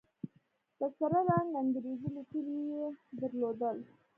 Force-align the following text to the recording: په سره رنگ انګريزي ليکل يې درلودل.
په 0.77 0.85
سره 0.97 1.19
رنگ 1.29 1.49
انګريزي 1.61 2.09
ليکل 2.17 2.45
يې 2.71 2.85
درلودل. 3.19 3.77